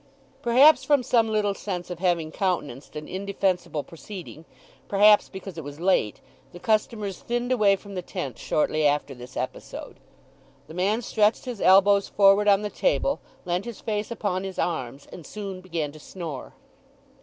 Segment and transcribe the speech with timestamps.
[0.41, 4.45] Perhaps from some little sense of having countenanced an indefensible proceeding,
[4.87, 6.21] perhaps because it was late,
[6.53, 9.99] the customers thinned away from the tent shortly after this episode.
[10.65, 15.07] The man stretched his elbows forward on the table leant his face upon his arms,
[15.13, 16.55] and soon began to snore.